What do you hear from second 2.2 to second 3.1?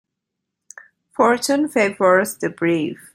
the brave.